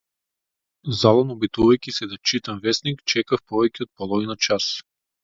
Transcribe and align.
Залудно 1.01 1.35
обидувајќи 1.35 1.93
се 1.97 2.07
да 2.13 2.17
читам 2.31 2.63
весник, 2.63 3.05
чекав 3.13 3.45
повеќе 3.53 3.87
од 3.87 3.93
половина 4.01 4.39
час. 4.49 4.71